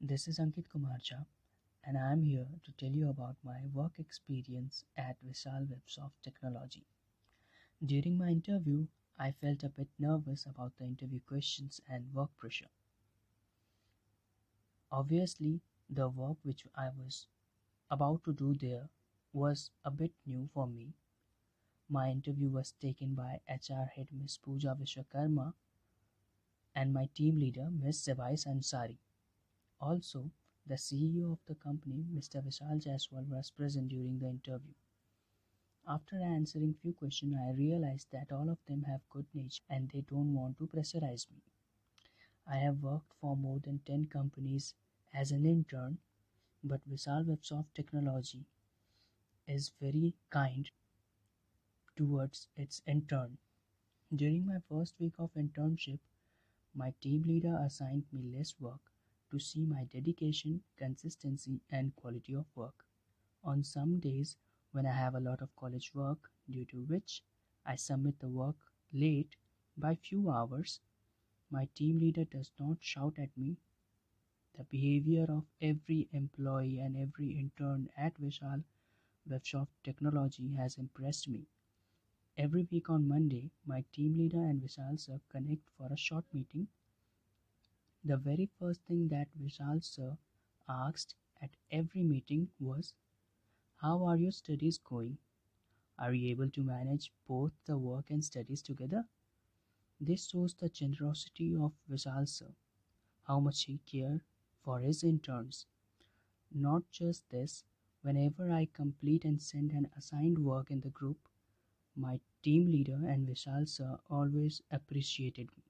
This 0.00 0.28
is 0.28 0.38
Ankit 0.38 0.68
Kumar 0.68 0.98
Jha, 0.98 1.26
and 1.82 1.98
I 1.98 2.12
am 2.12 2.22
here 2.22 2.46
to 2.64 2.72
tell 2.72 2.92
you 2.92 3.10
about 3.10 3.34
my 3.42 3.66
work 3.74 3.98
experience 3.98 4.84
at 4.96 5.16
Vishal 5.26 5.66
Websoft 5.66 6.12
Technology. 6.22 6.86
During 7.84 8.16
my 8.16 8.28
interview, 8.28 8.86
I 9.18 9.32
felt 9.32 9.64
a 9.64 9.68
bit 9.68 9.88
nervous 9.98 10.46
about 10.46 10.76
the 10.78 10.84
interview 10.84 11.18
questions 11.26 11.80
and 11.88 12.14
work 12.14 12.30
pressure. 12.36 12.70
Obviously, 14.92 15.60
the 15.90 16.08
work 16.08 16.36
which 16.44 16.64
I 16.76 16.90
was 16.96 17.26
about 17.90 18.22
to 18.22 18.32
do 18.32 18.54
there 18.54 18.88
was 19.32 19.72
a 19.84 19.90
bit 19.90 20.12
new 20.24 20.48
for 20.54 20.68
me. 20.68 20.94
My 21.88 22.10
interview 22.10 22.50
was 22.50 22.72
taken 22.80 23.16
by 23.16 23.40
HR 23.48 23.90
head 23.96 24.10
Ms. 24.12 24.38
Pooja 24.38 24.76
Vishwakarma 24.80 25.54
and 26.76 26.94
my 26.94 27.08
team 27.16 27.40
leader 27.40 27.68
Ms. 27.68 28.06
Zabais 28.06 28.46
Ansari. 28.46 28.98
Also, 29.80 30.30
the 30.66 30.74
CEO 30.74 31.32
of 31.32 31.38
the 31.46 31.54
company, 31.54 32.04
Mr. 32.12 32.42
Vishal 32.44 32.82
Jaiswal, 32.82 33.26
was 33.28 33.50
present 33.50 33.88
during 33.88 34.18
the 34.18 34.26
interview. 34.28 34.74
After 35.86 36.16
answering 36.20 36.74
few 36.74 36.92
questions, 36.92 37.34
I 37.34 37.52
realized 37.52 38.08
that 38.10 38.32
all 38.32 38.50
of 38.50 38.58
them 38.66 38.82
have 38.82 39.08
good 39.08 39.26
nature 39.34 39.62
and 39.70 39.88
they 39.88 40.02
don't 40.02 40.34
want 40.34 40.58
to 40.58 40.66
pressurize 40.66 41.30
me. 41.30 41.42
I 42.46 42.56
have 42.56 42.82
worked 42.82 43.12
for 43.20 43.36
more 43.36 43.60
than 43.60 43.78
10 43.86 44.06
companies 44.06 44.74
as 45.14 45.30
an 45.30 45.46
intern, 45.46 45.98
but 46.64 46.88
Vishal 46.90 47.24
Websoft 47.24 47.72
Technology 47.74 48.44
is 49.46 49.72
very 49.80 50.14
kind 50.30 50.70
towards 51.96 52.48
its 52.56 52.82
intern. 52.86 53.38
During 54.14 54.46
my 54.46 54.58
first 54.68 54.94
week 54.98 55.14
of 55.18 55.34
internship, 55.34 56.00
my 56.74 56.92
team 57.00 57.22
leader 57.22 57.56
assigned 57.64 58.04
me 58.12 58.36
less 58.36 58.54
work 58.60 58.80
to 59.30 59.38
see 59.38 59.66
my 59.66 59.84
dedication, 59.84 60.62
consistency, 60.76 61.60
and 61.70 61.94
quality 61.96 62.34
of 62.34 62.46
work. 62.54 62.84
On 63.44 63.64
some 63.64 63.98
days 64.00 64.36
when 64.72 64.86
I 64.86 64.92
have 64.92 65.14
a 65.14 65.20
lot 65.20 65.42
of 65.42 65.54
college 65.56 65.94
work, 65.94 66.30
due 66.50 66.64
to 66.66 66.82
which 66.84 67.22
I 67.66 67.76
submit 67.76 68.18
the 68.20 68.28
work 68.28 68.56
late 68.92 69.36
by 69.76 69.96
few 69.96 70.30
hours, 70.30 70.80
my 71.50 71.66
team 71.74 72.00
leader 72.00 72.24
does 72.24 72.52
not 72.58 72.78
shout 72.82 73.18
at 73.18 73.36
me. 73.36 73.56
The 74.58 74.64
behavior 74.64 75.24
of 75.30 75.46
every 75.62 76.06
employee 76.12 76.80
and 76.80 76.98
every 76.98 77.30
intern 77.38 77.88
at 77.96 78.14
Vishal 78.20 78.62
Websoft 79.28 79.68
Technology 79.84 80.52
has 80.54 80.78
impressed 80.78 81.28
me. 81.28 81.46
Every 82.38 82.66
week 82.70 82.88
on 82.90 83.06
Monday, 83.08 83.50
my 83.66 83.84
team 83.92 84.16
leader 84.16 84.42
and 84.42 84.62
Vishal 84.62 84.98
sir 84.98 85.20
connect 85.28 85.68
for 85.76 85.88
a 85.92 85.96
short 85.98 86.24
meeting 86.32 86.68
the 88.04 88.16
very 88.16 88.46
first 88.58 88.82
thing 88.88 89.08
that 89.08 89.28
Vishal 89.40 89.82
sir 89.84 90.18
asked 90.68 91.14
at 91.40 91.50
every 91.70 92.02
meeting 92.02 92.50
was, 92.60 92.94
How 93.76 94.04
are 94.04 94.16
your 94.16 94.32
studies 94.32 94.78
going? 94.78 95.18
Are 95.98 96.14
you 96.14 96.30
able 96.30 96.50
to 96.50 96.64
manage 96.64 97.12
both 97.26 97.52
the 97.66 97.78
work 97.78 98.10
and 98.10 98.24
studies 98.24 98.62
together? 98.62 99.06
This 100.00 100.28
shows 100.28 100.54
the 100.54 100.68
generosity 100.68 101.54
of 101.54 101.72
Vishal 101.88 102.28
sir, 102.28 102.54
how 103.24 103.40
much 103.40 103.64
he 103.64 103.78
cared 103.86 104.22
for 104.62 104.80
his 104.80 105.04
interns. 105.04 105.66
Not 106.52 106.90
just 106.90 107.28
this, 107.30 107.64
whenever 108.02 108.50
I 108.52 108.66
complete 108.66 109.24
and 109.24 109.40
send 109.40 109.72
an 109.72 109.90
assigned 109.96 110.38
work 110.44 110.70
in 110.70 110.80
the 110.80 110.90
group, 110.90 111.28
my 111.96 112.20
team 112.42 112.70
leader 112.72 113.00
and 113.06 113.28
Vishal 113.28 113.68
sir 113.68 114.00
always 114.10 114.62
appreciated 114.70 115.48
me. 115.56 115.67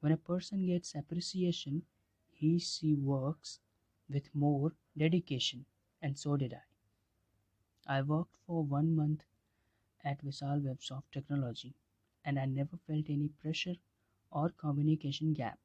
When 0.00 0.12
a 0.12 0.16
person 0.16 0.66
gets 0.66 0.94
appreciation, 0.94 1.84
he 2.30 2.58
she 2.58 2.94
works 2.94 3.60
with 4.08 4.34
more 4.34 4.72
dedication, 4.96 5.66
and 6.02 6.18
so 6.18 6.36
did 6.36 6.54
I. 6.54 6.62
I 7.88 8.02
worked 8.02 8.36
for 8.46 8.62
one 8.62 8.94
month 8.94 9.24
at 10.04 10.22
Vishal 10.22 10.60
Websoft 10.62 11.10
Technology, 11.12 11.74
and 12.24 12.38
I 12.38 12.46
never 12.46 12.76
felt 12.76 13.10
any 13.10 13.28
pressure 13.28 13.76
or 14.30 14.50
communication 14.50 15.34
gap. 15.34 15.58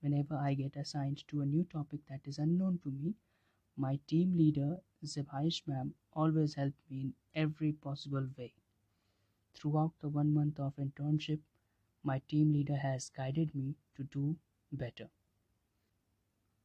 Whenever 0.00 0.36
I 0.36 0.54
get 0.54 0.76
assigned 0.76 1.26
to 1.28 1.40
a 1.42 1.46
new 1.46 1.64
topic 1.64 2.06
that 2.08 2.26
is 2.28 2.38
unknown 2.38 2.80
to 2.80 2.90
me, 2.90 3.14
my 3.76 3.96
team 4.08 4.36
leader 4.36 4.82
Zabaish 5.04 5.66
ma'am 5.66 5.94
always 6.12 6.54
helped 6.54 6.90
me 6.90 7.00
in 7.02 7.14
every 7.34 7.72
possible 7.72 8.28
way. 8.38 8.54
Throughout 9.52 9.92
the 9.98 10.08
one 10.08 10.32
month 10.32 10.58
of 10.58 10.76
internship, 10.76 11.40
my 12.02 12.18
team 12.28 12.52
leader 12.52 12.76
has 12.76 13.10
guided 13.10 13.54
me 13.54 13.76
to 13.96 14.04
do 14.04 14.36
better. 14.72 15.10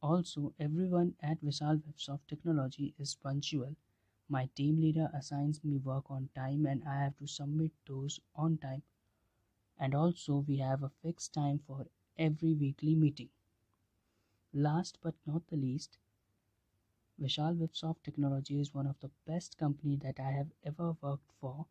Also, 0.00 0.54
everyone 0.60 1.16
at 1.20 1.40
Vishal 1.42 1.82
Websoft 1.82 2.28
Technology 2.28 2.94
is 2.96 3.16
punctual. 3.16 3.74
My 4.28 4.46
team 4.54 4.80
leader 4.80 5.10
assigns 5.12 5.64
me 5.64 5.78
work 5.78 6.08
on 6.12 6.28
time 6.36 6.64
and 6.64 6.84
I 6.84 7.02
have 7.02 7.16
to 7.16 7.26
submit 7.26 7.72
those 7.86 8.20
on 8.36 8.58
time. 8.58 8.84
And 9.78 9.94
also, 9.94 10.38
we 10.38 10.58
have 10.58 10.82
a 10.82 10.90
fixed 11.02 11.32
time 11.34 11.60
for 11.60 11.86
every 12.18 12.54
weekly 12.54 12.94
meeting. 12.94 13.30
Last 14.54 15.00
but 15.02 15.14
not 15.26 15.46
the 15.48 15.56
least, 15.56 15.98
Vishal 17.20 17.56
Websoft 17.58 18.04
Technology 18.04 18.60
is 18.60 18.72
one 18.72 18.86
of 18.86 19.00
the 19.00 19.10
best 19.26 19.58
company 19.58 19.96
that 19.96 20.20
I 20.20 20.30
have 20.30 20.52
ever 20.62 20.92
worked 21.00 21.32
for 21.40 21.66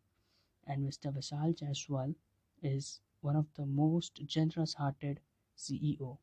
and 0.66 0.84
Mr. 0.84 1.10
Vishal 1.12 1.54
Jaiswal 1.54 2.14
is 2.62 3.00
one 3.24 3.36
of 3.36 3.46
the 3.56 3.66
most 3.66 4.20
generous 4.26 4.74
hearted 4.74 5.20
CEO 5.58 6.18